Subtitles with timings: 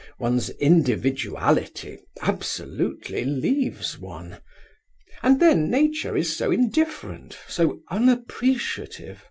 [0.17, 4.37] One's individuality absolutely leaves one.
[5.21, 9.19] And then Nature is so indifferent, so unappreciative.